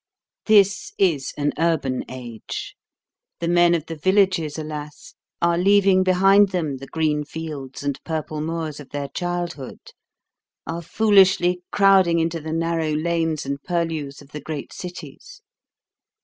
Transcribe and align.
This 0.47 0.93
is 0.97 1.31
an 1.37 1.53
urban 1.59 2.03
age. 2.09 2.73
The 3.39 3.47
men 3.47 3.75
of 3.75 3.85
the 3.85 3.95
villages, 3.95 4.57
alas, 4.57 5.13
are 5.43 5.59
leaving 5.59 6.01
behind 6.01 6.49
them 6.49 6.77
the 6.77 6.87
green 6.87 7.23
fields 7.23 7.83
and 7.83 8.03
purple 8.03 8.41
moors 8.41 8.79
of 8.79 8.89
their 8.89 9.09
childhood, 9.09 9.91
are 10.65 10.81
foolishly 10.81 11.61
crowding 11.71 12.17
into 12.17 12.39
the 12.41 12.51
narrow 12.51 12.93
lanes 12.93 13.45
and 13.45 13.61
purlieus 13.61 14.23
of 14.23 14.29
the 14.29 14.41
great 14.41 14.73
cities. 14.73 15.43